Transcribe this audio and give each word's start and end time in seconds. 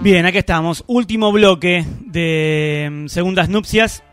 Bien, 0.00 0.24
aquí 0.26 0.38
estamos. 0.38 0.84
Último 0.86 1.32
bloque 1.32 1.84
de 2.06 2.88
mm, 2.90 3.06
Segundas 3.08 3.48
Nupcias. 3.48 4.04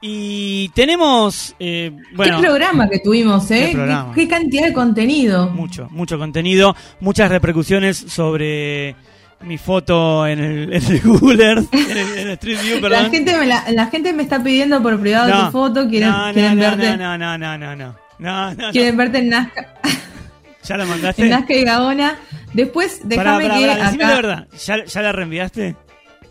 Y 0.00 0.68
tenemos, 0.74 1.56
eh, 1.58 1.90
bueno... 2.14 2.36
¿Qué 2.40 2.46
programa 2.46 2.88
que 2.88 3.00
tuvimos, 3.00 3.50
eh? 3.50 3.72
Qué. 3.72 4.04
¿Qué, 4.14 4.28
cantidad 4.28 4.66
de 4.66 4.72
contenido? 4.72 5.48
Mucho, 5.50 5.88
mucho 5.90 6.18
contenido, 6.18 6.76
muchas 7.00 7.30
repercusiones 7.30 7.96
sobre 7.96 8.94
mi 9.40 9.58
foto 9.58 10.26
en 10.26 10.38
el, 10.38 10.72
en 10.72 10.84
el 10.84 11.00
Google 11.00 11.44
Earth, 11.44 11.68
en 11.74 11.90
el, 11.90 12.18
en 12.18 12.26
el 12.28 12.30
Street 12.34 12.58
View, 12.62 12.80
perdón. 12.80 13.02
La 13.04 13.10
gente, 13.10 13.36
me, 13.36 13.46
la, 13.46 13.64
la 13.72 13.86
gente 13.86 14.12
me 14.12 14.22
está 14.22 14.40
pidiendo 14.42 14.80
por 14.82 15.00
privado 15.00 15.28
No. 15.28 15.46
tu 15.46 15.52
foto, 15.52 15.88
quieren, 15.88 16.10
no, 16.10 16.28
no, 16.28 16.32
quieren 16.32 16.58
verte, 16.58 16.96
no, 16.96 17.18
no, 17.18 17.38
no, 17.38 17.58
no, 17.58 17.76
no, 17.76 18.54
no, 18.54 18.70
quieren 18.70 18.96
verte 18.96 19.18
en 19.18 19.30
Nazca, 19.30 19.74
¿Ya 20.62 20.76
la 20.76 20.84
mandaste? 20.84 21.22
en 21.22 21.30
Nazca 21.30 21.54
y 21.54 21.64
Gaona. 21.64 22.18
Después, 22.56 23.00
Pará, 23.14 23.38
déjame 23.38 23.48
pará, 23.48 23.54
que 23.60 23.66
pará, 23.66 23.84
decime 23.84 24.04
acá... 24.04 24.08
la 24.14 24.16
verdad. 24.16 24.48
¿Ya, 24.64 24.84
¿Ya 24.84 25.02
la 25.02 25.12
reenviaste? 25.12 25.76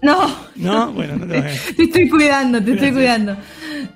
No, 0.05 0.45
¿No? 0.55 0.91
Bueno, 0.91 1.15
no 1.17 1.25
te 1.25 1.41
te 1.75 1.83
estoy 1.83 2.09
cuidando, 2.09 2.61
te 2.61 2.73
estoy 2.73 2.91
cuidando. 2.91 3.35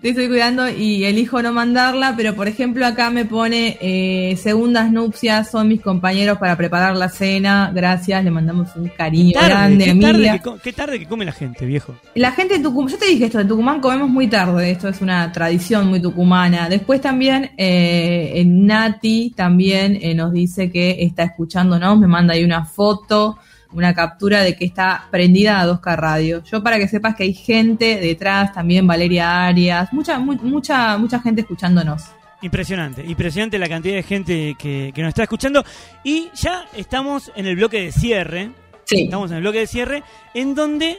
Te 0.02 0.10
estoy 0.10 0.28
cuidando 0.28 0.70
y 0.70 1.04
elijo 1.04 1.42
no 1.42 1.52
mandarla, 1.52 2.14
pero 2.16 2.34
por 2.34 2.48
ejemplo 2.48 2.86
acá 2.86 3.10
me 3.10 3.26
pone 3.26 3.78
eh, 3.82 4.38
segundas 4.38 4.92
nupcias, 4.92 5.52
son 5.52 5.68
mis 5.68 5.82
compañeros 5.82 6.38
para 6.38 6.56
preparar 6.56 6.96
la 6.96 7.10
cena. 7.10 7.72
Gracias, 7.74 8.24
le 8.24 8.32
mandamos 8.32 8.76
un 8.76 8.88
cariño 8.90 9.34
Tarde, 9.34 9.50
grande, 9.50 9.86
qué, 9.86 9.96
tarde 10.00 10.42
que, 10.44 10.62
qué 10.64 10.74
tarde 10.74 11.00
que 11.00 11.06
come 11.06 11.26
la 11.26 11.32
gente, 11.32 11.66
viejo. 11.66 11.96
La 12.16 12.32
gente 12.32 12.58
de 12.58 12.64
Tucumán, 12.64 12.90
yo 12.90 12.98
te 12.98 13.08
dije 13.08 13.26
esto, 13.26 13.40
en 13.40 13.48
Tucumán 13.48 13.82
comemos 13.82 14.10
muy 14.10 14.28
tarde, 14.28 14.72
esto 14.72 14.88
es 14.88 15.02
una 15.02 15.32
tradición 15.32 15.88
muy 15.88 16.02
tucumana. 16.02 16.70
Después 16.70 17.02
también 17.02 17.52
eh, 17.58 18.44
Nati 18.46 19.34
también 19.36 20.00
eh, 20.02 20.16
nos 20.16 20.32
dice 20.32 20.72
que 20.72 20.98
está 21.04 21.24
escuchándonos, 21.24 22.00
me 22.00 22.08
manda 22.08 22.34
ahí 22.34 22.44
una 22.44 22.66
foto, 22.66 23.38
una 23.72 23.94
captura 23.94 24.42
de 24.42 24.56
que 24.56 24.66
está 24.66 25.08
prendida 25.12 25.60
a 25.62 25.68
2K 25.68 25.96
Radio. 25.96 26.44
Yo 26.44 26.64
para 26.64 26.78
que 26.78 26.88
sepas 26.88 27.16
que 27.16 27.24
hay 27.24 27.34
gente 27.34 28.00
detrás, 28.00 28.54
también 28.54 28.88
Valeria 28.88 29.46
Arias, 29.46 29.94
mucha, 29.94 30.18
mu- 30.20 30.34
mucha, 30.42 30.98
mucha 30.98 31.20
gente 31.20 31.42
escuchándonos. 31.42 32.06
Impresionante, 32.42 33.04
impresionante 33.06 33.60
la 33.60 33.68
cantidad 33.68 33.96
de 33.96 34.04
gente 34.04 34.56
que, 34.58 34.92
que 34.96 35.02
nos 35.02 35.10
está 35.10 35.24
escuchando. 35.24 35.64
Y 36.04 36.30
ya 36.34 36.66
estamos 36.76 37.32
en 37.36 37.46
el 37.46 37.56
bloque 37.58 37.82
de 37.82 37.92
cierre. 37.92 38.52
Sí. 38.86 39.04
Estamos 39.04 39.30
en 39.32 39.38
el 39.38 39.42
bloque 39.44 39.60
de 39.60 39.68
cierre, 39.68 40.04
en 40.34 40.56
donde, 40.56 40.98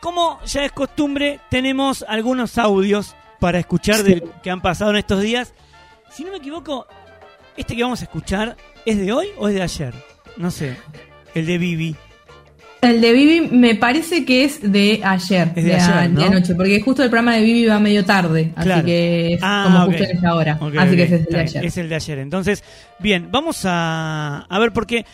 como 0.00 0.40
ya 0.44 0.64
es 0.64 0.72
costumbre, 0.72 1.40
tenemos 1.50 2.04
algunos 2.08 2.58
audios 2.58 3.14
para 3.40 3.58
escuchar 3.58 3.96
Sí. 3.96 4.02
del 4.04 4.22
que 4.42 4.50
han 4.50 4.62
pasado 4.62 4.90
en 4.92 4.96
estos 4.98 5.20
días. 5.20 5.52
Si 6.10 6.24
no 6.24 6.30
me 6.30 6.38
equivoco, 6.38 6.86
este 7.56 7.74
que 7.76 7.82
vamos 7.82 8.00
a 8.00 8.04
escuchar 8.04 8.56
es 8.86 8.96
de 8.98 9.12
hoy 9.12 9.28
o 9.36 9.48
es 9.48 9.54
de 9.54 9.62
ayer. 9.62 9.94
No 10.36 10.50
sé. 10.50 10.76
El 11.34 11.46
de 11.46 11.58
Vivi. 11.58 11.96
El 12.82 13.00
de 13.00 13.12
Vivi 13.12 13.48
me 13.50 13.74
parece 13.76 14.26
que 14.26 14.44
es 14.44 14.60
de 14.70 15.00
ayer, 15.02 15.48
Es 15.48 15.54
de 15.54 15.62
de, 15.62 15.74
a- 15.76 15.98
ayer, 16.00 16.10
¿no? 16.10 16.20
de 16.20 16.26
anoche, 16.26 16.54
porque 16.54 16.80
justo 16.82 17.02
el 17.02 17.08
programa 17.08 17.34
de 17.36 17.42
Vivi 17.42 17.64
va 17.66 17.78
medio 17.80 18.04
tarde, 18.04 18.52
así 18.54 18.66
Claro. 18.66 18.84
que 18.84 19.34
es 19.34 19.40
Ah, 19.42 19.62
como 19.64 19.84
ok. 19.84 19.86
justo 19.90 20.04
en 20.04 20.26
hora. 20.26 20.58
Ok, 20.60 20.74
así 20.76 20.88
ok, 20.90 20.94
que 20.96 21.02
ese 21.04 21.14
es 21.16 21.20
el 21.26 21.32
de 21.32 21.40
ayer. 21.40 21.64
Es 21.64 21.76
el 21.78 21.88
de 21.88 21.94
ayer. 21.94 22.18
Entonces, 22.18 22.64
bien, 22.98 23.28
vamos 23.30 23.62
a, 23.64 24.44
a 24.48 24.58
ver 24.58 24.72
porque 24.72 25.06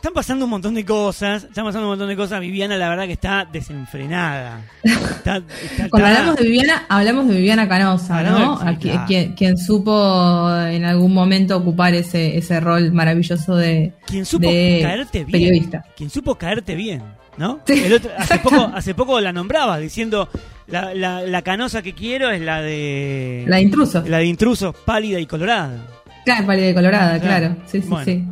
están 0.00 0.14
pasando 0.14 0.46
un 0.46 0.50
montón 0.50 0.74
de 0.74 0.84
cosas. 0.84 1.44
Están 1.44 1.64
pasando 1.64 1.86
un 1.86 1.90
montón 1.92 2.08
de 2.08 2.16
cosas. 2.16 2.40
Viviana, 2.40 2.76
la 2.78 2.88
verdad 2.88 3.04
que 3.04 3.12
está 3.12 3.46
desenfrenada. 3.50 4.62
Está- 4.82 5.36
está- 5.36 5.88
Cuando 5.90 6.08
está- 6.08 6.18
hablamos 6.20 6.36
de 6.36 6.44
Viviana, 6.44 6.86
hablamos 6.88 7.28
de 7.28 7.34
Viviana 7.36 7.68
Canosa, 7.68 8.18
Hablamos 8.18 8.40
¿no? 8.40 8.50
de- 8.58 8.58
sí, 8.60 8.66
A 8.66 8.78
qui- 8.78 8.92
claro. 8.92 9.04
quien, 9.06 9.32
quien 9.34 9.58
supo 9.58 10.50
en 10.66 10.84
algún 10.84 11.12
momento 11.12 11.56
ocupar 11.56 11.94
ese, 11.94 12.38
ese 12.38 12.60
rol 12.60 12.92
maravilloso 12.92 13.56
de, 13.56 13.92
quien 14.06 14.24
supo 14.24 14.48
de 14.48 14.80
caerte 14.82 15.24
bien. 15.24 15.30
periodista. 15.32 15.84
Quien 15.96 16.08
supo 16.08 16.34
caerte 16.36 16.74
bien, 16.74 17.02
¿no? 17.36 17.60
Sí, 17.66 17.82
El 17.84 17.92
otro- 17.92 18.10
hace, 18.16 18.38
poco, 18.38 18.70
hace 18.74 18.94
poco 18.94 19.20
la 19.20 19.32
nombraba 19.34 19.76
diciendo 19.78 20.28
la, 20.66 20.94
la, 20.94 21.20
la 21.22 21.42
canosa 21.42 21.82
que 21.82 21.94
quiero 21.94 22.30
es 22.30 22.40
la 22.40 22.62
de 22.62 23.44
La 23.46 23.56
de 23.56 23.62
intrusos. 23.62 24.08
la 24.08 24.16
de 24.18 24.24
intrusos 24.26 24.74
pálida 24.86 25.20
y 25.20 25.26
colorada. 25.26 25.76
Claro, 26.24 26.46
pálida 26.46 26.66
de 26.66 26.74
colorada, 26.74 27.20
Claro. 27.20 27.46
claro. 27.48 27.56
Sí, 27.66 27.82
sí, 27.82 27.88
Bueno. 27.88 28.04
sí. 28.06 28.24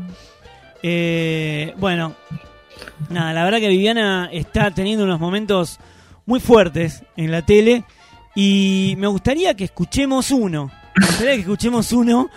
Eh, 0.82 1.74
bueno, 1.78 2.14
nada, 3.10 3.32
la 3.32 3.44
verdad 3.44 3.58
que 3.58 3.68
Viviana 3.68 4.28
está 4.32 4.70
teniendo 4.70 5.04
unos 5.04 5.20
momentos 5.20 5.78
muy 6.26 6.40
fuertes 6.40 7.02
en 7.16 7.30
la 7.30 7.42
tele 7.42 7.84
y 8.34 8.94
me 8.98 9.06
gustaría 9.06 9.54
que 9.54 9.64
escuchemos 9.64 10.30
uno. 10.30 10.70
Me 10.96 11.06
gustaría 11.06 11.34
que 11.34 11.40
escuchemos 11.40 11.92
uno. 11.92 12.28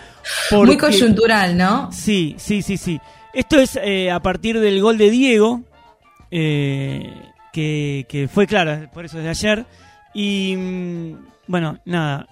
Porque, 0.49 0.65
Muy 0.67 0.77
coyuntural, 0.77 1.57
¿no? 1.57 1.91
Sí, 1.91 2.35
sí, 2.37 2.61
sí, 2.61 2.77
sí. 2.77 2.99
Esto 3.33 3.59
es 3.59 3.77
eh, 3.81 4.11
a 4.11 4.19
partir 4.21 4.59
del 4.59 4.81
gol 4.81 4.97
de 4.97 5.09
Diego, 5.09 5.61
eh, 6.29 7.11
que, 7.53 8.05
que 8.09 8.27
fue 8.27 8.45
claro, 8.47 8.89
por 8.93 9.05
eso 9.05 9.17
es 9.17 9.23
de 9.23 9.29
ayer. 9.29 9.65
Y 10.13 10.55
mm, 10.57 11.13
bueno, 11.47 11.79
nada. 11.85 12.27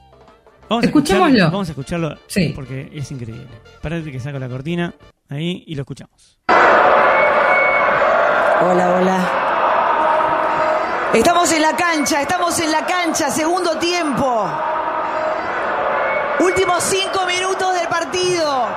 Vamos 0.69 0.83
a 0.83 0.87
Escuchémoslo. 0.87 1.25
escucharlo. 1.27 1.51
Vamos 1.51 1.67
a 1.67 1.71
escucharlo 1.71 2.17
Sí. 2.27 2.51
porque 2.55 2.89
es 2.93 3.09
increíble. 3.11 3.47
Parece 3.81 4.11
que 4.11 4.19
saco 4.19 4.37
la 4.39 4.47
cortina 4.49 4.93
ahí 5.29 5.63
y 5.67 5.75
lo 5.75 5.83
escuchamos. 5.83 6.39
Hola, 8.61 8.93
hola. 8.95 9.17
Estamos 11.13 11.51
en 11.51 11.61
la 11.61 11.75
cancha, 11.75 12.21
estamos 12.21 12.59
en 12.59 12.71
la 12.71 12.85
cancha, 12.85 13.31
segundo 13.31 13.77
tiempo. 13.79 14.47
Últimos 16.39 16.83
cinco 16.83 17.25
minutos 17.25 17.73
del 17.73 17.87
partido. 17.87 18.67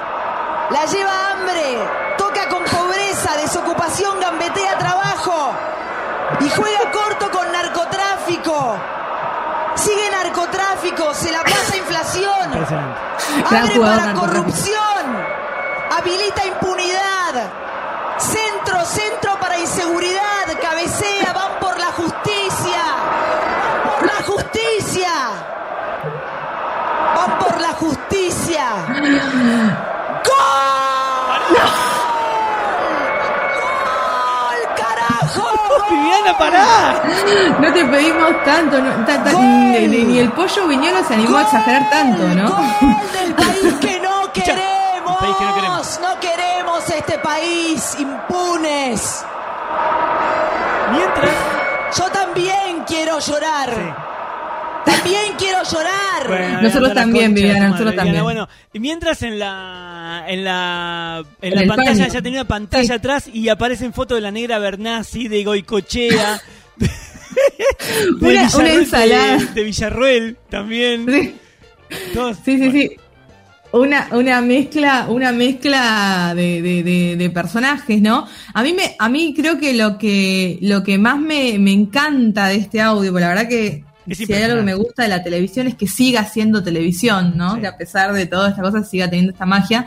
La 0.70 0.86
lleva 0.86 1.32
hambre, 1.32 1.78
toca 2.16 2.48
con 2.48 2.64
pobreza, 2.64 3.36
desocupación, 3.36 4.19
gambetea 4.20 4.78
trabajo 4.78 5.52
y 6.40 6.48
juega 6.48 6.90
corto 6.90 7.30
con 7.30 7.52
narcotráfico. 7.52 8.76
Sigue 9.74 10.10
narcotráfico, 10.10 11.14
se 11.14 11.32
la 11.32 11.42
pasa 11.42 11.76
inflación. 11.76 12.52
Abre 13.50 13.80
para 13.80 14.14
corrupción. 14.14 15.22
Habilita 15.97 16.44
impunidad. 16.47 17.50
Centro, 18.19 18.84
centro 18.84 19.38
para 19.41 19.58
inseguridad. 19.58 20.47
Cabecea, 20.60 21.32
van 21.32 21.58
por 21.60 21.78
la 21.78 21.86
justicia. 21.92 22.82
Van 23.75 23.98
por 23.98 24.06
la 24.06 24.22
justicia. 24.25 25.10
Van 27.16 27.38
por 27.38 27.60
la 27.60 27.72
justicia. 27.75 28.64
¡Gol! 28.88 29.02
¡Gol! 33.72 34.60
¡Carajo! 34.76 35.48
Viviana, 35.91 36.38
pará. 36.38 37.02
No 37.60 37.72
te 37.72 37.84
pedimos 37.84 38.44
tanto, 38.44 38.78
no- 38.81 39.04
ta- 39.04 39.22
ta- 39.22 39.32
Gol. 39.32 39.42
ni, 39.42 39.86
ni- 39.88 40.04
ni 40.04 40.19
el 40.20 40.32
pollo 40.32 40.66
viñolo 40.69 41.04
se 41.04 41.14
animó 41.14 41.38
a 41.38 41.42
exagerar 41.42 41.91
tanto, 41.91 42.22
¿no? 42.22 42.48
Gol 42.50 42.66
del 43.12 43.34
país 43.34 43.75
que 43.81 44.00
no 44.00 44.22
Escucha, 44.22 44.54
queremos. 44.54 45.12
el 45.12 45.19
país 45.19 45.36
que 45.36 45.44
no 45.44 45.54
queremos. 45.54 46.00
No 46.00 46.20
queremos 46.20 46.91
este 47.06 47.18
país 47.18 47.96
impunes. 47.98 49.24
Mientras. 50.92 51.30
Yo 51.98 52.04
también 52.10 52.84
quiero 52.86 53.18
llorar. 53.18 53.70
Sí. 53.70 54.90
También 54.90 55.34
quiero 55.38 55.62
llorar. 55.62 56.26
Bueno, 56.26 56.62
Nosotros 56.62 56.94
también, 56.94 57.26
concha 57.32 57.40
Viviana, 57.46 57.68
nosotros 57.68 57.94
también. 57.94 58.22
Bueno, 58.22 58.48
y 58.72 58.80
mientras 58.80 59.22
en 59.22 59.38
la 59.38 60.24
en 60.26 60.44
la 60.44 61.22
en 61.40 61.52
En 61.58 61.66
la 61.68 61.74
pantalla 61.76 62.08
ya 62.08 62.22
tenía 62.22 62.40
una 62.40 62.48
pantalla 62.48 62.84
Sí. 62.84 62.92
atrás 62.92 63.28
y 63.32 63.48
aparecen 63.48 63.92
fotos 63.92 64.16
de 64.16 64.22
la 64.22 64.30
negra 64.30 64.58
Bernasi, 64.58 65.28
de 65.28 65.44
Goicochea, 65.44 66.40
de, 66.76 66.86
de 68.19 68.26
Una- 68.26 68.42
ensalada. 68.72 69.36
de, 69.38 69.46
de 69.46 69.62
Villarroel 69.62 70.36
también. 70.50 71.06
Sí. 71.08 71.36
Todos- 72.14 72.36
Sí, 72.44 72.56
sí, 72.56 72.58
bueno, 72.58 72.72
sí. 72.72 72.96
Una, 73.72 74.09
una 74.12 74.41
mezcla, 74.43 75.06
una 75.09 75.33
mezcla 75.33 76.34
de, 76.37 76.60
de, 76.60 76.83
de- 76.83 77.16
de 77.16 77.31
personajes, 77.31 78.02
¿no? 78.02 78.26
A 78.52 78.62
mí 78.62 78.73
me, 78.75 78.94
a 78.99 79.08
mí 79.08 79.32
creo 79.35 79.58
que 79.58 79.73
lo 79.75 79.96
que, 79.96 80.58
lo 80.61 80.82
que 80.82 80.99
más 80.99 81.19
me, 81.19 81.58
me 81.58 81.73
encanta 81.73 82.49
de 82.49 82.56
este 82.56 82.81
audio, 82.82 83.11
porque 83.12 83.23
la 83.23 83.29
verdad 83.29 83.49
que 83.49 83.82
Es 84.06 84.19
si 84.19 84.31
hay 84.32 84.43
algo 84.43 84.58
que 84.58 84.62
me 84.64 84.75
gusta 84.75 85.05
de 85.05 85.08
la 85.08 85.23
televisión 85.23 85.69
es 85.69 85.75
que 85.75 85.87
siga 85.87 86.25
siendo 86.26 86.62
televisión, 86.62 87.32
¿no? 87.37 87.55
Sí. 87.55 87.61
Que 87.62 87.67
a 87.69 87.76
pesar 87.79 88.12
de 88.12 88.26
todas 88.26 88.50
estas 88.50 88.64
cosas 88.70 88.91
siga 88.91 89.08
teniendo 89.08 89.32
esta 89.32 89.46
magia. 89.46 89.87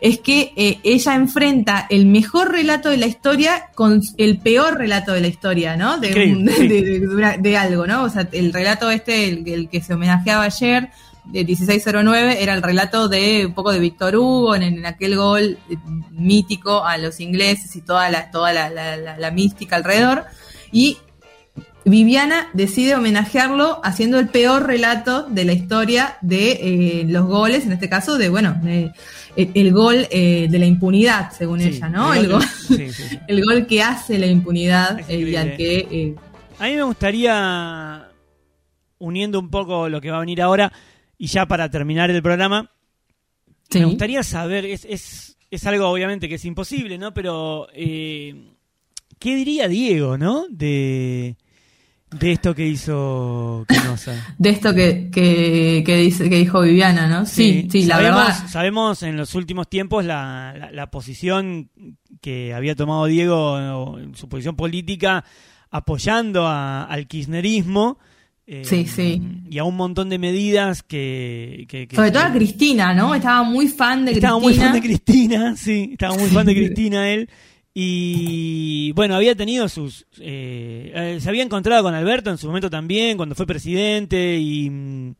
Es 0.00 0.18
que 0.20 0.52
eh, 0.56 0.78
ella 0.84 1.14
enfrenta 1.14 1.86
el 1.90 2.06
mejor 2.06 2.52
relato 2.52 2.88
de 2.88 2.96
la 2.96 3.06
historia 3.06 3.64
con 3.74 4.00
el 4.16 4.38
peor 4.38 4.78
relato 4.78 5.12
de 5.12 5.20
la 5.20 5.26
historia, 5.28 5.76
¿no? 5.76 5.98
De, 5.98 6.32
un- 6.32 6.48
sí. 6.56 6.68
de 6.68 7.56
algo, 7.58 7.86
¿no? 7.86 8.04
O 8.04 8.08
sea, 8.08 8.26
el 8.32 8.50
relato 8.52 8.90
este, 8.90 9.28
el, 9.28 9.46
el 9.46 9.68
que 9.68 9.82
se 9.82 9.92
homenajeaba 9.94 10.44
ayer, 10.44 10.88
de 11.32 11.44
1609, 11.44 12.42
era 12.42 12.54
el 12.54 12.62
relato 12.62 13.08
de 13.08 13.46
un 13.46 13.54
poco 13.54 13.72
de 13.72 13.78
Víctor 13.80 14.16
Hugo 14.16 14.54
en, 14.54 14.62
en 14.62 14.86
aquel 14.86 15.16
gol 15.16 15.58
eh, 15.70 15.76
mítico 16.10 16.84
a 16.84 16.96
los 16.98 17.20
ingleses 17.20 17.74
y 17.76 17.82
toda 17.82 18.08
la, 18.10 18.30
toda 18.30 18.52
la, 18.52 18.70
la- 18.70 18.96
la- 18.96 19.18
la 19.18 19.30
mística 19.30 19.76
alrededor. 19.76 20.24
Y 20.72 20.98
Viviana 21.84 22.48
decide 22.52 22.96
homenajearlo 22.96 23.80
haciendo 23.84 24.18
el 24.18 24.28
peor 24.28 24.66
relato 24.66 25.22
de 25.24 25.44
la 25.44 25.52
historia 25.52 26.16
de 26.20 26.52
eh, 26.52 27.04
los 27.08 27.26
goles, 27.26 27.64
en 27.64 27.72
este 27.72 27.88
caso 27.88 28.18
de, 28.18 28.28
bueno, 28.28 28.56
de- 28.62 28.90
el, 29.36 29.50
el 29.54 29.72
gol 29.72 30.08
eh, 30.10 30.48
de 30.50 30.58
la 30.58 30.64
impunidad, 30.66 31.30
según 31.30 31.60
Sí, 31.60 31.68
ella, 31.68 31.88
¿no? 31.88 32.12
el 32.14 32.28
gol 32.28 32.42
sí, 32.42 32.90
sí, 32.90 33.18
el 33.28 33.44
gol 33.44 33.66
que 33.66 33.82
hace 33.82 34.18
la 34.18 34.26
impunidad 34.26 34.98
eh, 35.08 35.18
y 35.20 35.36
al 35.36 35.56
que... 35.56 35.76
eh, 35.90 36.14
A 36.58 36.64
mí 36.64 36.74
me 36.74 36.82
gustaría, 36.84 38.08
uniendo 38.98 39.38
un 39.38 39.50
poco 39.50 39.88
lo 39.88 40.00
que 40.00 40.10
va 40.10 40.16
a 40.16 40.20
venir 40.20 40.40
ahora, 40.42 40.72
y 41.18 41.26
ya 41.28 41.46
para 41.46 41.70
terminar 41.70 42.10
el 42.10 42.22
programa, 42.22 42.70
sí. 43.70 43.78
me 43.80 43.86
gustaría 43.86 44.22
saber, 44.22 44.64
es, 44.66 44.84
es, 44.84 45.36
es 45.50 45.66
algo 45.66 45.88
obviamente 45.88 46.28
que 46.28 46.34
es 46.36 46.44
imposible, 46.44 46.98
¿no? 46.98 47.12
Pero, 47.14 47.68
eh, 47.74 48.52
¿qué 49.18 49.34
diría 49.36 49.68
Diego, 49.68 50.18
¿no? 50.18 50.46
De, 50.50 51.36
de 52.10 52.32
esto 52.32 52.54
que 52.54 52.66
hizo 52.66 53.64
Canosa. 53.66 54.34
De 54.38 54.50
esto 54.50 54.74
que, 54.74 55.10
que, 55.10 55.82
que, 55.84 55.96
dice, 55.96 56.28
que 56.30 56.36
dijo 56.38 56.60
Viviana, 56.60 57.06
¿no? 57.08 57.26
Sí, 57.26 57.66
sí, 57.70 57.84
la 57.86 57.96
sabemos, 57.96 58.26
verdad. 58.26 58.48
Sabemos 58.48 59.02
en 59.02 59.16
los 59.16 59.34
últimos 59.34 59.68
tiempos 59.68 60.04
la, 60.04 60.54
la, 60.56 60.70
la 60.70 60.90
posición 60.90 61.70
que 62.20 62.54
había 62.54 62.76
tomado 62.76 63.06
Diego, 63.06 63.98
su 64.14 64.28
posición 64.28 64.54
política, 64.56 65.24
apoyando 65.70 66.46
a- 66.46 66.84
al 66.84 67.06
kirchnerismo. 67.06 67.98
Eh, 68.46 68.62
Sí, 68.64 68.86
sí. 68.86 69.20
Y 69.50 69.58
a 69.58 69.64
un 69.64 69.76
montón 69.76 70.08
de 70.08 70.18
medidas 70.18 70.82
que... 70.82 71.66
que- 71.68 71.86
que- 71.88 71.96
Sobre 71.96 72.10
todo 72.12 72.22
a 72.24 72.32
Cristina, 72.32 72.94
¿no? 72.94 73.14
Estaba 73.14 73.42
muy 73.42 73.68
fan 73.68 74.04
de 74.04 74.12
Estaba 74.12 74.38
Cristina. 74.38 74.54
muy 74.54 74.54
fan 74.66 74.72
de 74.74 74.86
Cristina, 74.86 75.56
sí, 75.56 75.88
estaba 75.92 76.16
muy 76.16 76.28
fan 76.30 76.46
de 76.46 76.54
Cristina 76.54 77.10
él. 77.10 77.28
Y 77.78 78.92
bueno, 78.92 79.14
había 79.16 79.34
tenido 79.34 79.68
sus... 79.68 80.06
eh, 80.20 80.92
eh, 80.94 81.18
se 81.20 81.28
había 81.28 81.42
encontrado 81.42 81.82
con 81.82 81.94
Alberto 81.94 82.30
en 82.30 82.38
su 82.38 82.46
momento 82.46 82.70
también, 82.70 83.16
cuando 83.18 83.34
fue 83.34 83.46
presidente. 83.46 84.38
Y 84.38 84.70
mm, 84.70 85.14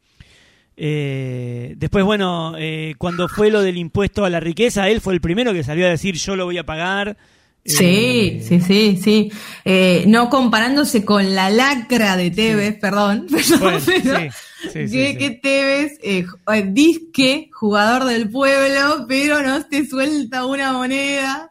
eh, 0.78 1.74
después, 1.76 2.04
bueno, 2.04 2.54
eh, 2.58 2.94
cuando 2.98 3.28
fue 3.28 3.50
lo 3.50 3.60
del 3.62 3.76
impuesto 3.76 4.24
a 4.24 4.30
la 4.30 4.40
riqueza, 4.40 4.88
él 4.88 5.00
fue 5.00 5.14
el 5.14 5.20
primero 5.20 5.52
que 5.52 5.64
salió 5.64 5.86
a 5.86 5.90
decir 5.90 6.14
yo 6.16 6.34
lo 6.36 6.44
voy 6.46 6.58
a 6.58 6.64
pagar. 6.66 7.16
Sí, 7.66 8.38
Eh, 8.40 8.44
sí, 8.46 8.60
sí, 8.60 9.00
sí. 9.02 9.32
Eh, 9.64 10.04
no 10.06 10.30
comparándose 10.30 11.04
con 11.04 11.34
la 11.34 11.50
lacra 11.50 12.16
de 12.16 12.30
Tevez, 12.30 12.78
perdón, 12.78 13.26
perdón, 13.30 13.60
Bueno, 13.60 13.80
sí, 13.80 13.92
pero 14.02 14.30
sí, 14.72 14.88
sí, 14.88 15.16
que, 15.16 15.30
Tevez, 15.42 15.92
eh, 16.02 16.24
eh, 16.52 16.64
disque 16.68 17.50
jugador 17.52 18.04
del 18.04 18.30
pueblo, 18.30 19.06
pero 19.08 19.42
no 19.42 19.64
te 19.66 19.86
suelta 19.86 20.46
una 20.46 20.72
moneda. 20.72 21.50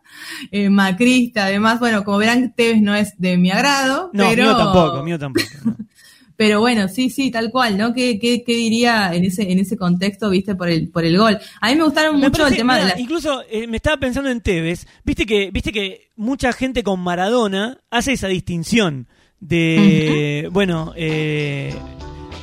eh, 0.52 0.70
macrista, 0.70 1.46
además, 1.46 1.80
bueno, 1.80 2.04
como 2.04 2.18
verán, 2.20 2.54
Tevez 2.56 2.82
no 2.82 2.96
es 2.96 3.14
de 3.18 3.38
mi 3.38 3.52
agrado, 3.52 4.10
No, 4.14 4.30
pero... 4.30 4.44
mío 4.44 4.58
tampoco, 4.58 5.04
mío 5.04 5.20
tampoco. 5.20 5.48
no. 5.66 5.76
Pero 6.38 6.60
bueno, 6.60 6.88
sí, 6.90 7.10
sí, 7.10 7.32
tal 7.32 7.50
cual, 7.52 7.78
¿no? 7.78 7.94
¿Qué, 7.94 8.20
qué, 8.20 8.44
qué 8.44 8.54
diría 8.54 9.14
en 9.14 9.24
ese, 9.24 9.50
en 9.52 9.60
ese 9.60 9.78
contexto, 9.78 10.30
viste, 10.30 10.54
por 10.56 10.68
el, 10.70 10.90
por 10.90 11.06
el 11.06 11.18
gol? 11.18 11.38
A 11.62 11.70
mí 11.70 11.76
me 11.78 11.84
gustaron 11.86 12.16
Me 12.20 12.28
mucho 12.28 12.44
parece- 12.44 12.50
el 12.56 12.58
tema 12.58 12.74
mira, 12.74 12.86
de 12.88 12.92
la... 12.96 13.00
Incluso 13.00 13.42
eh, 13.50 13.68
me 13.68 13.78
estaba 13.78 13.98
pensando 13.98 14.30
en 14.30 14.42
Tevez. 14.42 14.86
Viste 15.06 15.26
que, 15.26 15.50
viste 15.52 15.72
que 15.72 16.12
mucha 16.18 16.52
gente 16.54 16.84
con 16.84 17.00
Maradona 17.00 17.80
hace 17.90 18.14
esa 18.14 18.28
distinción 18.28 19.08
de, 19.40 20.50
bueno, 20.52 20.94
eh, 20.96 21.74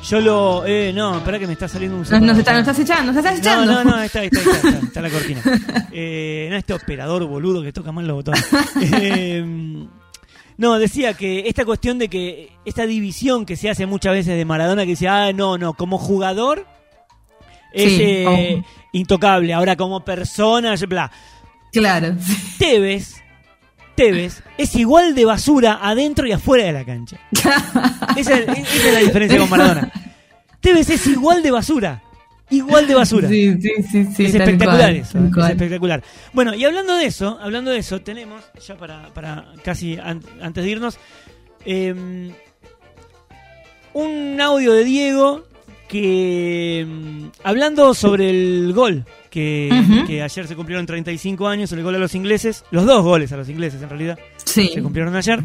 yo 0.09 0.21
lo, 0.21 0.65
eh, 0.67 0.93
no, 0.95 1.19
espera 1.19 1.39
que 1.39 1.47
me 1.47 1.53
está 1.53 1.69
saliendo 1.69 1.97
un. 1.97 2.03
Nos, 2.03 2.11
nos 2.23 2.39
está- 2.39 2.53
nos 2.53 2.61
estás 2.61 2.79
echando, 2.79 3.13
nos 3.13 3.17
estás 3.17 3.35
No, 3.35 3.41
echando. 3.41 3.73
no, 3.73 3.85
no, 3.91 3.97
ahí 3.97 4.07
está, 4.07 4.25
está, 4.25 4.41
está, 4.41 4.69
está, 4.69 4.87
está 4.87 5.01
la 5.03 5.11
cortina. 5.11 5.43
Eh, 5.95 6.49
no, 6.51 6.57
este 6.57 6.73
operador 6.73 7.27
boludo 7.27 7.63
que 7.63 7.73
toca 7.73 7.93
mal 7.93 8.07
los 8.07 8.17
botones. 8.17 8.43
Eh, 8.83 9.45
no, 10.63 10.79
decía 10.79 11.15
que 11.15 11.49
esta 11.49 11.65
cuestión 11.65 11.99
de 11.99 12.09
que 12.09 12.53
esta 12.65 12.87
división 12.87 13.45
que 13.45 13.57
se 13.57 13.69
hace 13.69 13.85
muchas 13.85 14.13
veces 14.13 14.37
de 14.37 14.45
Maradona, 14.45 14.83
que 14.85 14.91
dice, 14.91 15.09
ah, 15.09 15.33
no, 15.33 15.59
no, 15.59 15.75
como 15.75 15.99
jugador 15.99 16.67
es 17.73 17.93
Sí, 17.93 17.99
eh, 18.03 18.25
como- 18.25 18.65
intocable, 18.93 19.53
ahora 19.53 19.75
como 19.77 20.05
persona, 20.05 20.75
bla. 20.89 21.11
Claro. 21.73 22.15
Tevez, 22.59 23.17
Tevez 23.97 24.43
es 24.57 24.75
igual 24.77 25.15
de 25.15 25.25
basura 25.25 25.81
adentro 25.83 26.27
y 26.27 26.33
afuera 26.33 26.65
de 26.65 26.73
la 26.73 26.85
cancha. 26.85 27.19
Esa, 28.17 28.39
es- 28.39 28.49
esa 28.75 28.89
es 28.89 28.95
la 28.95 29.01
diferencia 29.01 29.39
con 29.39 29.51
Maradona. 29.51 29.91
Tevez 30.61 30.89
es 30.91 31.07
igual 31.09 31.43
de 31.43 31.51
basura. 31.51 32.03
Igual 32.51 32.87
de 32.87 32.95
basura. 32.95 33.29
Sí, 33.29 33.55
sí, 33.61 33.71
sí, 33.91 34.05
sí. 34.15 34.25
es 34.27 34.35
espectacular 34.35 34.79
cual, 34.93 34.97
eso. 34.97 35.19
Es 35.45 35.51
espectacular. 35.51 36.03
Bueno, 36.35 36.55
y 36.55 36.65
hablando 36.65 36.95
de 36.97 37.07
eso, 37.07 37.39
hablando 37.41 37.71
de 37.71 37.79
eso, 37.79 38.01
tenemos, 38.03 38.43
ya 38.67 38.77
para, 38.77 39.09
para 39.15 39.47
casi 39.65 39.97
an- 39.99 40.23
antes 40.41 40.63
de 40.65 40.71
irnos, 40.71 40.99
eh, 41.65 41.95
un 43.95 44.41
audio 44.41 44.73
de 44.73 44.85
Diego 44.85 45.45
que 45.89 46.87
mm, 46.89 47.27
hablando 47.45 47.93
sobre 47.95 48.31
el 48.31 48.73
gol 48.75 49.05
que, 49.31 49.71
ayer 50.23 50.47
se 50.47 50.57
cumplieron 50.57 50.85
35 50.85 51.49
años, 51.49 51.73
el 51.73 51.83
gol 51.83 51.95
a 51.95 51.99
los 51.99 52.15
ingleses, 52.15 52.65
los 52.71 52.85
dos 52.85 53.03
goles 53.03 53.33
a 53.33 53.37
los 53.39 53.49
ingleses 53.49 53.81
en 53.83 53.89
realidad 53.89 54.19
Sí. 54.45 54.71
se 54.75 54.83
cumplieron 54.83 55.15
ayer. 55.17 55.43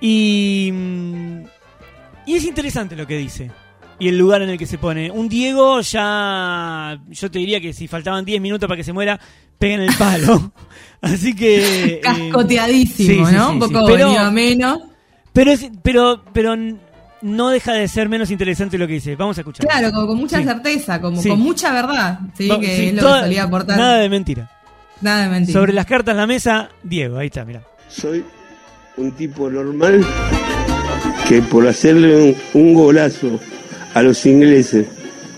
Y, 0.00 0.70
mm, 0.72 1.40
y 2.26 2.34
es 2.34 2.44
interesante 2.44 2.96
lo 2.96 3.06
que 3.06 3.18
dice. 3.18 3.50
Y 3.98 4.08
el 4.08 4.18
lugar 4.18 4.42
en 4.42 4.50
el 4.50 4.58
que 4.58 4.66
se 4.66 4.78
pone. 4.78 5.10
Un 5.10 5.28
Diego 5.28 5.80
ya. 5.80 6.98
Yo 7.10 7.30
te 7.30 7.38
diría 7.38 7.60
que 7.60 7.72
si 7.72 7.86
faltaban 7.88 8.24
10 8.24 8.40
minutos 8.40 8.66
para 8.68 8.76
que 8.76 8.84
se 8.84 8.92
muera, 8.92 9.18
pega 9.58 9.74
en 9.74 9.82
el 9.82 9.94
palo. 9.96 10.52
Así 11.00 11.34
que. 11.34 11.94
eh, 11.94 12.00
Cascoteadísimo, 12.00 13.26
sí, 13.28 13.34
¿no? 13.34 13.50
sí, 13.50 13.56
Un 13.56 13.62
sí. 13.68 13.72
poco 13.72 13.86
Pero- 13.86 14.30
menos. 14.32 14.78
pero, 15.32 15.52
es- 15.52 15.70
pero, 15.82 16.24
pero 16.32 16.54
no 17.22 17.48
deja 17.50 17.72
de 17.72 17.88
ser 17.88 18.08
menos 18.08 18.30
interesante 18.30 18.76
lo 18.78 18.86
que 18.86 18.94
dice. 18.94 19.16
Vamos 19.16 19.38
a 19.38 19.40
escuchar. 19.42 19.66
Claro, 19.66 19.92
como 19.92 20.08
con 20.08 20.16
mucha 20.18 20.38
Sí. 20.38 20.44
certeza, 20.44 21.00
como 21.00 21.20
Sí. 21.22 21.28
con 21.28 21.40
mucha 21.40 21.72
verdad, 21.72 22.18
¿sí? 22.36 22.48
Va- 22.48 22.60
que 22.60 22.76
sí, 22.76 22.86
es 22.86 22.94
lo 22.94 23.00
toda- 23.02 23.18
que 23.20 23.24
solía 23.26 23.42
aportar. 23.44 23.78
Nada 23.78 23.98
de 23.98 24.08
mentira. 24.08 24.50
Nada 25.00 25.22
de 25.24 25.28
mentira. 25.30 25.58
Sobre 25.58 25.72
las 25.72 25.86
cartas 25.86 26.12
en 26.12 26.16
la 26.18 26.26
mesa, 26.26 26.68
Diego, 26.82 27.18
ahí 27.18 27.26
está, 27.26 27.44
mira. 27.44 27.62
Soy 27.88 28.24
un 28.96 29.12
tipo 29.12 29.48
normal 29.50 30.04
que 31.28 31.40
por 31.42 31.66
hacerle 31.66 32.34
un, 32.54 32.62
un 32.62 32.74
golazo 32.74 33.40
a 33.94 34.02
los 34.02 34.26
ingleses 34.26 34.86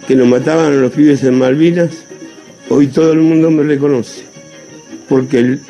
que 0.08 0.16
nos 0.16 0.26
mataban 0.26 0.72
a 0.72 0.76
los 0.76 0.92
pibes 0.92 1.22
en 1.24 1.38
Malvinas, 1.38 1.90
hoy 2.68 2.88
todo 2.88 3.12
el 3.12 3.20
mundo 3.20 3.50
me 3.50 3.62
reconoce. 3.62 4.24
Porque 5.08 5.38
el, 5.38 5.60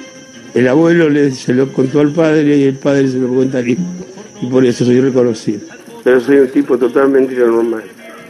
el 0.55 0.69
abuelo 0.69 1.11
le, 1.11 1.31
se 1.33 1.53
lo 1.53 1.73
contó 1.73 2.01
al 2.01 2.13
padre 2.13 2.57
y 2.57 2.63
el 2.63 2.77
padre 2.77 3.09
se 3.09 3.19
lo 3.19 3.29
cuenta 3.29 3.59
al 3.59 3.69
hijo. 3.69 3.83
Y 4.41 4.47
por 4.47 4.65
eso 4.65 4.85
soy 4.85 5.01
reconocido. 5.01 5.61
Pero 6.05 6.21
soy 6.21 6.37
un 6.37 6.49
tipo 6.49 6.79
totalmente 6.79 7.35
normal. 7.35 7.83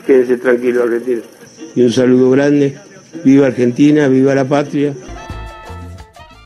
Quédense 0.06 0.38
tranquilo, 0.38 0.84
Argentina. 0.84 1.20
Y 1.74 1.82
un 1.82 1.92
saludo 1.92 2.30
grande. 2.30 2.76
Viva 3.24 3.48
Argentina, 3.48 4.08
viva 4.08 4.34
la 4.34 4.44
patria. 4.44 4.94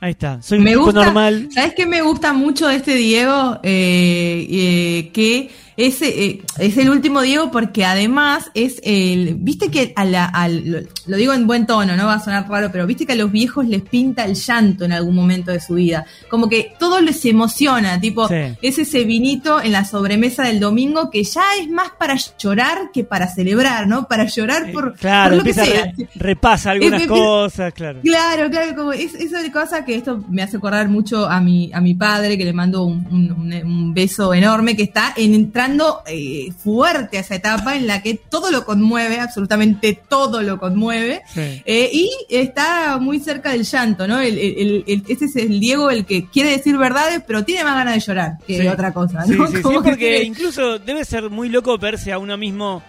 Ahí 0.01 0.13
está. 0.13 0.41
Soy 0.41 0.59
un 0.59 0.65
me 0.65 0.71
tipo 0.71 0.85
gusta, 0.85 1.05
normal. 1.05 1.49
¿Sabes 1.51 1.75
qué 1.75 1.87
me 1.87 2.01
gusta 2.01 2.33
mucho 2.33 2.67
de 2.69 2.77
este 2.77 2.95
Diego? 2.95 3.61
Eh, 3.63 4.47
eh, 4.51 5.11
que 5.13 5.51
ese 5.87 6.25
eh, 6.25 6.43
es 6.59 6.77
el 6.77 6.91
último 6.91 7.21
Diego 7.23 7.51
porque 7.51 7.85
además 7.85 8.51
es 8.55 8.81
el. 8.85 9.37
Viste 9.39 9.71
que 9.71 9.93
a 9.97 10.05
la, 10.05 10.25
al- 10.27 10.89
lo, 11.07 11.17
digo 11.17 11.33
en 11.33 11.47
buen 11.47 11.67
tono, 11.67 11.97
no 11.97 12.07
va 12.07 12.15
a 12.15 12.21
sonar 12.25 12.49
raro, 12.49 12.71
pero 12.73 12.87
viste 12.87 13.07
que 13.07 13.13
a 13.13 13.17
los 13.17 13.31
viejos 13.33 13.67
les 13.67 13.83
pinta 13.83 14.25
el 14.25 14.35
llanto 14.35 14.85
en 14.85 14.93
algún 14.93 15.15
momento 15.15 15.51
de 15.51 15.61
su 15.61 15.75
vida. 15.75 16.05
Como 16.29 16.49
que 16.49 16.73
todo 16.79 17.01
les 17.01 17.25
emociona, 17.25 18.01
tipo, 18.01 18.29
Sí. 18.29 18.35
es 18.63 18.79
ese 18.79 19.05
vinito 19.05 19.61
en 19.63 19.73
la 19.73 19.85
sobremesa 19.85 20.45
del 20.45 20.61
domingo 20.61 21.11
que 21.11 21.25
ya 21.25 21.43
es 21.61 21.69
más 21.69 21.91
para 21.99 22.17
llorar 22.39 22.91
que 22.93 23.05
para 23.05 23.27
celebrar, 23.29 23.87
¿no? 23.89 24.07
Para 24.09 24.25
llorar 24.27 24.69
Eh, 24.69 24.73
por, 24.73 24.95
claro, 24.95 25.31
por 25.31 25.39
lo 25.39 25.45
que 25.45 25.55
sea. 25.55 25.93
re- 25.97 26.09
repasa 26.15 26.71
algunas 26.73 27.01
Eh, 27.03 27.05
eh, 27.05 27.09
cosas, 27.09 27.73
claro. 27.73 28.01
Claro, 28.03 28.51
claro, 28.51 28.75
como 28.77 28.93
es, 28.93 29.15
esa 29.15 29.39
cosa 29.53 29.85
que 29.85 29.95
esto 29.95 30.25
me 30.29 30.43
hace 30.43 30.57
acordar 30.59 30.89
mucho 30.89 31.27
a 31.29 31.41
mi, 31.41 31.71
a 31.73 31.81
mi 31.81 31.95
padre, 31.95 32.37
que 32.37 32.45
le 32.45 32.53
mando 32.53 32.85
un, 32.85 33.07
un- 33.11 33.33
un- 33.33 33.53
un 33.65 33.95
beso 33.95 34.33
enorme, 34.35 34.77
que 34.77 34.83
está 34.85 35.13
en- 35.17 35.35
entrando 35.35 35.70
eh, 36.07 36.51
fuerte 36.63 37.17
a 37.19 37.21
esa 37.21 37.35
etapa 37.35 37.77
en 37.77 37.87
la 37.87 38.03
que 38.03 38.15
todo 38.15 38.51
lo 38.51 38.65
conmueve, 38.65 39.21
absolutamente 39.21 40.01
todo 40.09 40.43
lo 40.43 40.59
conmueve, 40.59 41.23
Sí. 41.33 41.63
eh, 41.65 41.91
y 41.93 42.11
está 42.29 42.99
muy 42.99 43.21
cerca 43.21 43.53
del 43.53 43.65
llanto, 43.65 44.07
¿no? 44.07 44.21
El, 44.21 44.39
el- 44.39 44.59
el- 44.59 44.85
el- 44.87 45.05
ese 45.09 45.25
es 45.27 45.37
el 45.37 45.61
Diego 45.61 45.91
el 45.91 46.05
que 46.07 46.27
quiere 46.29 46.51
decir 46.51 46.77
verdades, 46.77 47.23
pero 47.27 47.45
tiene 47.45 47.65
más 47.65 47.75
ganas 47.77 47.95
de 47.95 48.01
llorar 48.01 48.33
que 48.47 48.61
Sí. 48.61 48.67
otra 48.69 48.93
cosa, 48.93 49.25
¿no? 49.27 49.47
sí, 49.49 49.57
porque 49.63 49.97
que- 49.97 50.23
incluso 50.25 50.79
debe 50.79 51.05
ser 51.05 51.31
muy 51.31 51.49
loco 51.49 51.77
verse 51.79 52.13
a 52.13 52.19
uno 52.19 52.37
mismo 52.37 52.83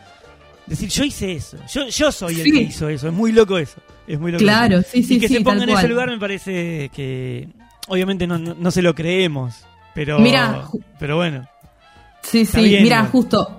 decir, 0.67 0.89
yo 0.89 1.03
hice 1.03 1.33
eso, 1.33 1.57
yo, 1.73 1.88
yo 1.88 2.11
soy 2.11 2.39
el 2.41 2.51
que 2.51 2.61
hizo 2.61 2.88
eso, 2.88 3.07
es 3.07 3.13
muy 3.13 3.31
loco 3.31 3.57
eso, 3.57 3.77
es 4.07 4.19
muy 4.19 4.31
loco 4.31 4.43
Claro, 4.43 4.79
eso. 4.79 4.89
sí, 4.91 5.03
sí, 5.03 5.15
y 5.15 5.19
que 5.19 5.27
se 5.27 5.41
ponga 5.41 5.63
en 5.63 5.69
ese 5.69 5.88
lugar 5.88 6.09
me 6.09 6.17
parece 6.19 6.89
que 6.95 7.47
obviamente 7.88 8.25
no, 8.27 8.38
no, 8.38 8.53
no 8.57 8.71
se 8.71 8.81
lo 8.81 8.95
creemos, 8.95 9.55
pero, 9.93 10.19
Mira, 10.19 10.65
pero 11.00 11.17
bueno, 11.17 11.45
Sí, 12.24 12.42
Está 12.42 12.60
sí, 12.60 12.66
bien, 12.70 12.84
mira, 12.84 12.98
igual. 12.98 13.12
justo 13.12 13.58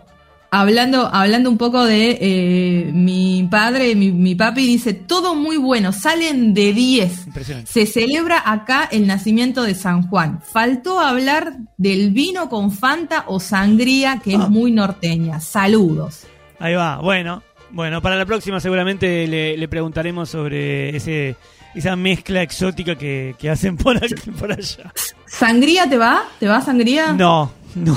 hablando, 0.55 1.09
hablando 1.13 1.49
un 1.49 1.57
poco 1.57 1.85
de 1.85 2.19
eh, 2.21 2.91
mi 2.93 3.49
padre, 3.51 3.95
mi, 3.95 4.13
mi 4.13 4.35
papi 4.35 4.67
dice, 4.67 4.93
todo 4.93 5.35
muy 5.35 5.57
bueno, 5.57 5.93
salen 5.93 6.53
de 6.53 6.73
10. 6.75 7.27
impresionante. 7.29 7.71
Se 7.73 7.87
celebra 7.87 8.43
acá 8.45 8.87
el 8.93 9.07
nacimiento 9.07 9.63
de 9.63 9.75
San 9.75 10.03
Juan. 10.09 10.41
Faltó 10.43 11.01
hablar 11.01 11.55
del 11.79 12.11
vino 12.11 12.49
con 12.51 12.71
Fanta 12.71 13.25
o 13.29 13.41
sangría, 13.41 14.21
que 14.23 14.35
Ah. 14.37 14.43
es 14.43 14.49
muy 14.51 14.73
norteña. 14.73 15.41
Saludos. 15.41 16.25
Ahí 16.59 16.75
va, 16.75 16.99
bueno, 17.01 17.43
Bueno, 17.71 18.03
para 18.03 18.17
la 18.17 18.27
próxima 18.27 18.61
seguramente 18.61 19.27
le, 19.27 19.57
le 19.57 19.69
preguntaremos 19.69 20.29
sobre 20.29 20.95
ese 20.95 21.37
esa 21.75 21.97
mezcla 21.97 22.43
exótica 22.43 22.97
que, 22.97 23.35
que 23.39 23.49
hacen 23.49 23.79
por 23.79 23.97
aquí 23.97 24.31
por 24.39 24.53
allá. 24.53 24.93
¿Sangría 25.27 25.89
te 25.89 25.97
va? 25.97 26.25
¿Te 26.39 26.47
va 26.47 26.61
sangría? 26.61 27.15
No, 27.15 27.51
no. 27.75 27.97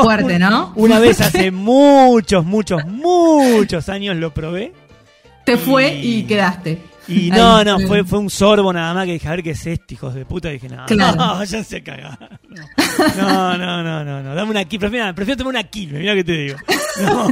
Fuerte, 0.00 0.38
¿no? 0.38 0.72
Una 0.76 0.98
vez 0.98 1.20
hace 1.20 1.50
muchos, 1.52 2.44
muchos, 2.44 2.84
muchos 2.86 3.88
años 3.88 4.16
lo 4.16 4.32
probé. 4.32 4.72
Te 5.44 5.56
fue 5.56 5.94
y 5.94 6.22
quedaste. 6.22 6.78
Y 7.08 7.30
no, 7.30 7.64
no, 7.64 7.80
fue, 7.80 8.04
fue 8.04 8.20
un 8.20 8.30
sorbo 8.30 8.72
nada 8.72 8.94
más 8.94 9.06
que 9.06 9.14
dije, 9.14 9.26
a 9.26 9.32
ver 9.32 9.42
qué 9.42 9.50
es 9.50 9.66
esto, 9.66 9.94
hijos 9.94 10.14
de 10.14 10.24
puta. 10.24 10.50
Y 10.50 10.54
dije, 10.54 10.68
no, 10.68 10.86
no, 10.86 11.44
ya 11.44 11.64
se 11.64 11.82
cagar. 11.82 12.38
No, 13.16 13.58
no, 13.58 13.82
no, 13.82 14.04
no, 14.04 14.22
no, 14.22 14.34
dame 14.34 14.50
una 14.50 14.64
kill. 14.64 14.78
Prefiero, 14.78 15.14
prefiero 15.14 15.38
tomar 15.38 15.50
una 15.50 15.64
kill, 15.64 15.92
mira 15.92 16.14
que 16.14 16.24
te 16.24 16.32
digo. 16.32 16.56
No, 17.02 17.28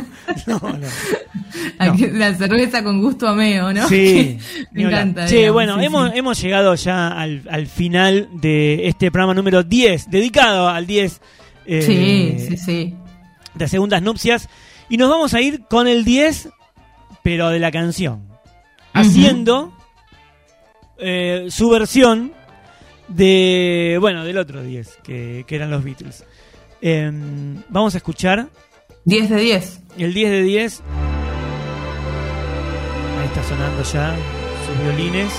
no, 0.46 0.58
no. 0.58 2.18
La 2.18 2.34
cerveza 2.34 2.82
con 2.82 3.00
gusto 3.00 3.28
a 3.28 3.34
meo, 3.34 3.72
¿no? 3.72 3.88
Sí, 3.88 4.38
me 4.72 4.82
encanta. 4.82 5.26
Che, 5.26 5.50
bueno, 5.50 5.80
hemos, 5.80 6.12
hemos 6.14 6.40
llegado 6.40 6.74
ya 6.74 7.08
al, 7.08 7.42
al, 7.48 7.66
final 7.66 8.28
de 8.32 8.88
este 8.88 9.10
programa 9.10 9.34
número 9.34 9.62
10, 9.62 10.10
dedicado 10.10 10.68
al 10.68 10.86
10 10.86 11.20
eh, 11.70 11.82
sí, 11.82 12.48
sí, 12.48 12.56
sí. 12.56 12.94
de 13.54 13.68
Segundas 13.68 14.02
Nupcias. 14.02 14.48
Y 14.88 14.96
nos 14.96 15.08
vamos 15.08 15.34
a 15.34 15.40
ir 15.40 15.62
con 15.70 15.86
el 15.86 16.04
10, 16.04 16.48
pero 17.22 17.50
de 17.50 17.60
la 17.60 17.70
canción 17.70 18.28
haciendo 18.92 19.72
eh, 20.98 21.46
su 21.48 21.70
versión 21.70 22.32
de, 23.08 23.98
bueno, 24.00 24.24
del 24.24 24.38
otro 24.38 24.62
10, 24.62 24.98
que, 25.02 25.44
eran 25.48 25.70
los 25.70 25.84
Beatles. 25.84 26.24
Em, 26.80 27.62
vamos 27.68 27.94
a 27.94 27.98
escuchar. 27.98 28.48
10 29.04 29.30
de 29.30 29.36
10. 29.36 29.80
El 29.98 30.14
10 30.14 30.30
de 30.30 30.42
10. 30.42 30.82
Ahí 33.18 33.26
está 33.26 33.44
sonando 33.44 33.82
ya 33.82 34.16
sus 34.66 34.82
violines. 34.82 35.32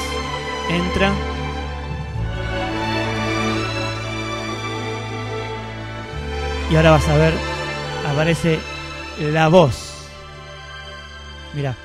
Entra. 0.69 1.30
Y 6.71 6.75
ahora 6.77 6.91
vas 6.91 7.07
a 7.09 7.17
ver, 7.17 7.33
aparece 8.09 8.57
la 9.19 9.49
voz. 9.49 10.07
Mira. 11.53 11.75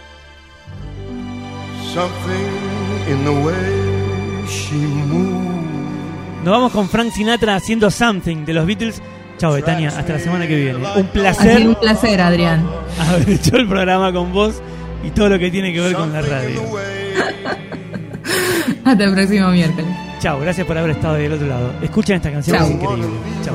Nos 6.44 6.52
vamos 6.52 6.70
con 6.70 6.88
Frank 6.88 7.10
Sinatra 7.10 7.56
haciendo 7.56 7.90
Something 7.90 8.44
de 8.44 8.52
los 8.52 8.64
Beatles. 8.64 9.02
Chao, 9.38 9.54
Betania. 9.54 9.88
Hasta 9.88 10.12
la 10.12 10.18
semana 10.20 10.46
que 10.46 10.54
viene. 10.54 10.78
Un 10.94 11.08
placer. 11.08 11.66
un 11.66 11.74
placer, 11.74 12.20
Adrián. 12.20 12.64
Haber 13.00 13.30
hecho 13.30 13.56
el 13.56 13.66
programa 13.66 14.12
con 14.12 14.32
vos 14.32 14.62
y 15.04 15.10
todo 15.10 15.30
lo 15.30 15.38
que 15.40 15.50
tiene 15.50 15.72
que 15.72 15.80
ver 15.80 15.94
con 15.94 16.12
la 16.12 16.22
radio. 16.22 16.62
Hasta 18.84 19.04
el 19.04 19.12
próximo 19.12 19.48
miércoles. 19.48 19.90
Chao, 20.20 20.38
gracias 20.38 20.64
por 20.64 20.78
haber 20.78 20.92
estado 20.92 21.14
del 21.14 21.32
otro 21.32 21.48
lado. 21.48 21.72
Escuchen 21.82 22.14
esta 22.16 22.30
canción, 22.30 22.62
es 22.62 22.70
increíble. 22.70 23.08
Chao. 23.44 23.54